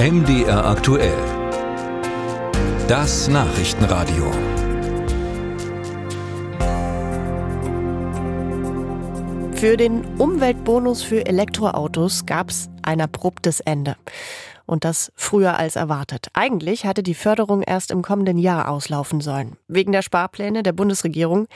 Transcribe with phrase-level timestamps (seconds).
[0.00, 1.18] MDR aktuell.
[2.86, 4.30] Das Nachrichtenradio.
[9.56, 13.96] Für den Umweltbonus für Elektroautos gab es ein abruptes Ende.
[14.66, 16.28] Und das früher als erwartet.
[16.32, 19.56] Eigentlich hatte die Förderung erst im kommenden Jahr auslaufen sollen.
[19.66, 21.48] Wegen der Sparpläne der Bundesregierung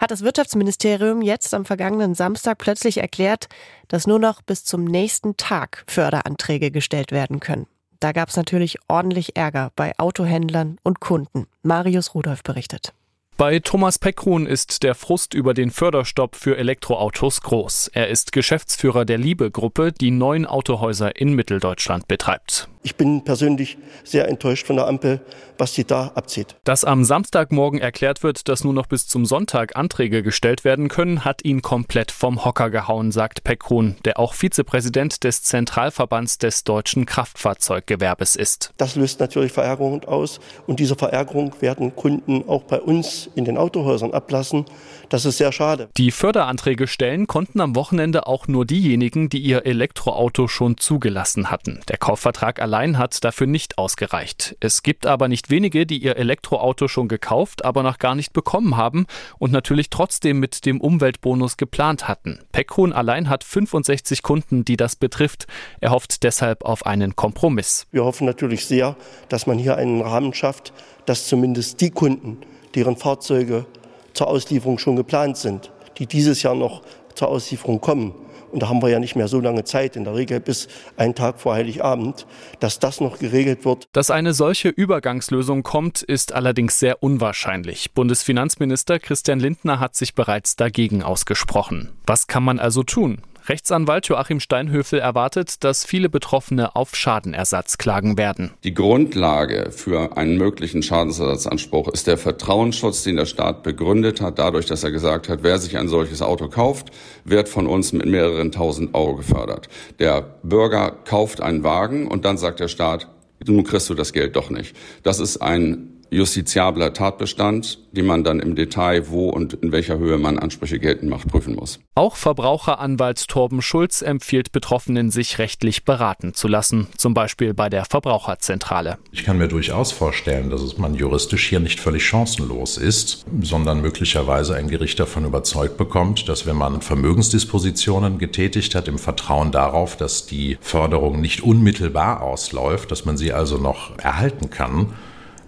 [0.00, 3.50] hat das Wirtschaftsministerium jetzt am vergangenen Samstag plötzlich erklärt,
[3.88, 7.66] dass nur noch bis zum nächsten Tag Förderanträge gestellt werden können.
[8.02, 11.46] Da gab es natürlich ordentlich Ärger bei Autohändlern und Kunden.
[11.62, 12.92] Marius Rudolph berichtet.
[13.38, 17.90] Bei Thomas Peckruhn ist der Frust über den Förderstopp für Elektroautos groß.
[17.92, 22.68] Er ist Geschäftsführer der Liebe-Gruppe, die neun Autohäuser in Mitteldeutschland betreibt.
[22.84, 25.20] Ich bin persönlich sehr enttäuscht von der Ampel,
[25.56, 26.56] was sie da abzieht.
[26.64, 31.24] Dass am Samstagmorgen erklärt wird, dass nur noch bis zum Sonntag Anträge gestellt werden können,
[31.24, 37.06] hat ihn komplett vom Hocker gehauen, sagt Peckruhn, der auch Vizepräsident des Zentralverbands des deutschen
[37.06, 38.72] Kraftfahrzeuggewerbes ist.
[38.78, 43.56] Das löst natürlich Verärgerung aus und diese Verärgerung werden Kunden auch bei uns in den
[43.56, 44.64] Autohäusern ablassen.
[45.08, 45.88] Das ist sehr schade.
[45.96, 51.80] Die Förderanträge stellen konnten am Wochenende auch nur diejenigen, die ihr Elektroauto schon zugelassen hatten.
[51.88, 54.56] Der Kaufvertrag allein hat dafür nicht ausgereicht.
[54.60, 58.76] Es gibt aber nicht wenige, die ihr Elektroauto schon gekauft, aber noch gar nicht bekommen
[58.76, 59.06] haben
[59.38, 62.40] und natürlich trotzdem mit dem Umweltbonus geplant hatten.
[62.52, 65.46] Pekron allein hat 65 Kunden, die das betrifft.
[65.80, 67.86] Er hofft deshalb auf einen Kompromiss.
[67.90, 68.96] Wir hoffen natürlich sehr,
[69.28, 70.72] dass man hier einen Rahmen schafft,
[71.06, 72.38] dass zumindest die Kunden,
[72.74, 73.66] deren Fahrzeuge
[74.14, 76.82] zur Auslieferung schon geplant sind, die dieses Jahr noch
[77.14, 78.14] zur Auslieferung kommen.
[78.52, 81.14] Und da haben wir ja nicht mehr so lange Zeit, in der Regel bis einen
[81.14, 82.26] Tag vor Heiligabend,
[82.60, 83.88] dass das noch geregelt wird.
[83.92, 87.92] Dass eine solche Übergangslösung kommt, ist allerdings sehr unwahrscheinlich.
[87.92, 91.92] Bundesfinanzminister Christian Lindner hat sich bereits dagegen ausgesprochen.
[92.06, 93.22] Was kann man also tun?
[93.48, 98.52] Rechtsanwalt Joachim Steinhöfel erwartet, dass viele Betroffene auf Schadenersatz klagen werden.
[98.62, 104.66] Die Grundlage für einen möglichen Schadensersatzanspruch ist der Vertrauensschutz, den der Staat begründet hat, dadurch,
[104.66, 106.90] dass er gesagt hat, wer sich ein solches Auto kauft,
[107.24, 109.68] wird von uns mit mehreren tausend Euro gefördert.
[109.98, 113.08] Der Bürger kauft einen Wagen und dann sagt der Staat,
[113.44, 114.76] nun kriegst du das Geld doch nicht.
[115.02, 120.18] Das ist ein justiziabler Tatbestand, die man dann im Detail, wo und in welcher Höhe
[120.18, 121.80] man Ansprüche geltend macht, prüfen muss.
[121.94, 127.84] Auch Verbraucheranwalt Torben Schulz empfiehlt Betroffenen, sich rechtlich beraten zu lassen, zum Beispiel bei der
[127.84, 128.98] Verbraucherzentrale.
[129.10, 134.54] Ich kann mir durchaus vorstellen, dass man juristisch hier nicht völlig chancenlos ist, sondern möglicherweise
[134.54, 140.26] ein Gericht davon überzeugt bekommt, dass wenn man Vermögensdispositionen getätigt hat, im Vertrauen darauf, dass
[140.26, 144.94] die Förderung nicht unmittelbar ausläuft, dass man sie also noch erhalten kann,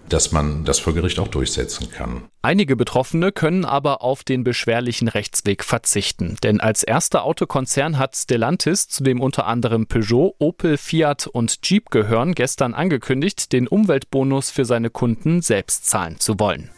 [0.09, 2.23] dass man das vor Gericht auch durchsetzen kann.
[2.41, 6.37] Einige Betroffene können aber auf den beschwerlichen Rechtsweg verzichten.
[6.43, 11.89] Denn als erster Autokonzern hat Stellantis, zu dem unter anderem Peugeot, Opel, Fiat und Jeep
[11.89, 16.69] gehören, gestern angekündigt, den Umweltbonus für seine Kunden selbst zahlen zu wollen.